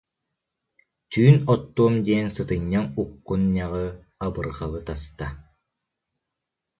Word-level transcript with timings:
Түүн 1.11 1.35
оттуом 1.53 1.93
диэн 2.07 2.27
сытынньаҥ 2.35 2.85
уккун- 3.01 3.49
ньаҕы, 3.55 3.87
абырҕалы 4.25 4.79
таста 4.87 5.27